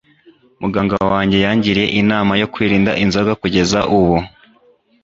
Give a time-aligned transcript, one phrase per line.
[0.61, 4.15] muganga wanjye yangiriye inama yo kwirinda inzoga kugeza ubu